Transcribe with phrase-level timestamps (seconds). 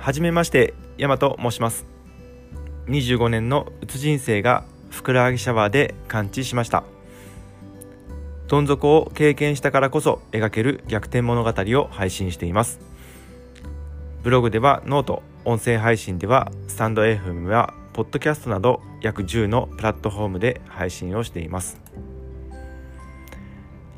[0.00, 1.84] はじめまして山と申します。
[2.86, 6.84] 25年のうつ人生がふくらはぎシャワーで完治しました。
[8.48, 12.80] どん底を経験したからこそ描ける逆転物語を配信しています。
[14.22, 21.78] ブログではノート音声配信ではスタンド FM やポッドキャストなど約10のプラットフォームで配信をしています。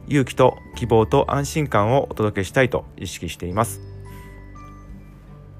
[0.08, 3.92] 勇気と希望と安心感をお届けしたいと意識しています。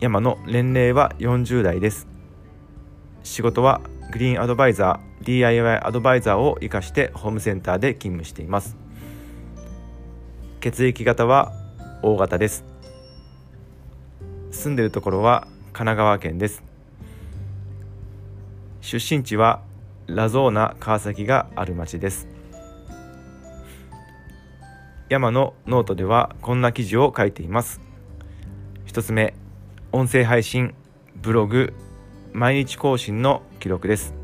[0.03, 2.09] 山の年齢は40代です。
[3.23, 8.77] 仕事はグリーンアドバイザー DIY アドバイザーを生かしてホームセンターで勤務しています。
[10.61, 11.53] 血液型は
[12.03, 12.65] O 型です。
[14.51, 16.65] 住んでいるところは神奈川県です。
[18.81, 19.63] 出身地は
[20.09, 22.27] ラゾーナ川崎がある町です。
[25.09, 27.81] 山のノートではこんな記事を書いています。
[28.85, 29.35] 一つ目
[29.95, 30.75] 音声配信
[31.21, 31.75] ブログ
[32.33, 34.15] 毎日更新の記録です。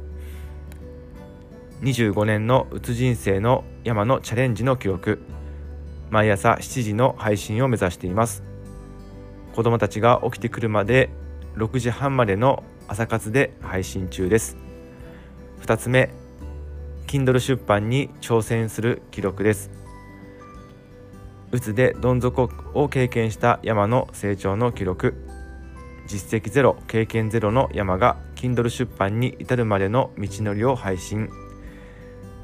[1.82, 5.20] 25年のうつ人生の山のチャレンジの記録
[6.08, 8.42] 毎朝7時の配信を目指しています。
[9.54, 11.10] 子供たちが起きてくるまで
[11.56, 14.56] 6時半までの朝活で配信中です。
[15.60, 16.08] 2つ目
[17.06, 19.70] Kindle 出版に挑戦する記録です。
[21.52, 25.37] うつでどん底を経験した山の成長の記録。
[26.08, 31.28] 実績ゼロ経験ゼロの山が Kindle 出版に至るまでの道のりを配信。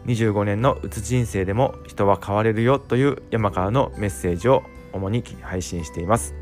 [0.05, 4.63] 25年のうつ人生でも人は変われるよという山からのメッセージを
[4.93, 6.35] 主に配信しています。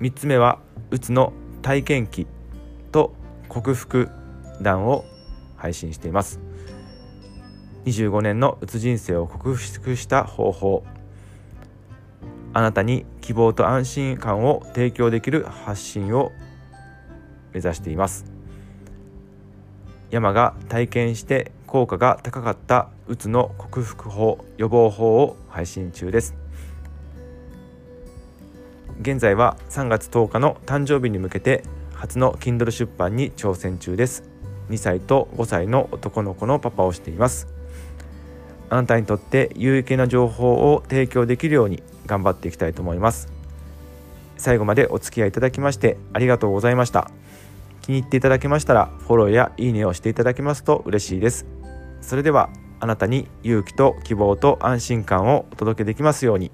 [0.00, 0.58] 3つ目は
[0.90, 2.26] うつの体験記
[2.90, 3.14] と
[3.50, 4.08] 克服
[4.62, 5.04] 談を
[5.56, 6.40] 配信しています。
[7.84, 10.82] 25年のうつ人生を克服した方法。
[12.54, 16.30] あなたに希望と安心感を提供できる発信を
[17.52, 18.24] 目指しています。
[20.10, 26.36] 山が体験して効果が高かったうつの克服法予防法を配信中です。
[29.00, 34.22] 現在は3月10日の誕生日に向けて初の Kindle 出版に挑戦中です。
[34.70, 37.48] 2歳と5歳の男の子のパパをしています。
[38.70, 43.28] あなたにとって有益な情報を提供できるように頑張っていきたいと思います。
[44.36, 47.10] 最後までお付き合いいただきましてありがとうございました。
[47.82, 51.46] 気に入っていただけましたらフォローやいいねをしていただけますと嬉しいです。
[52.00, 56.50] それではあなたに勇気と希望と安心感をお届けできますように。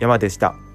[0.00, 0.71] 山でした。